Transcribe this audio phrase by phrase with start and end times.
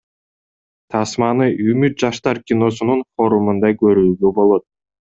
[0.95, 4.71] Тасманы Үмүт жаштар киносунун форумунда көрүүгө болот.